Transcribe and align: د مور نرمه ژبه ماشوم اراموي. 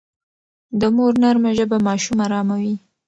د 0.79 0.81
مور 0.95 1.13
نرمه 1.21 1.51
ژبه 1.57 1.77
ماشوم 1.87 2.17
اراموي. 2.25 2.75